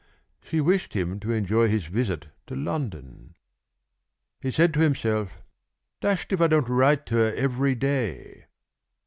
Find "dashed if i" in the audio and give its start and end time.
5.99-6.47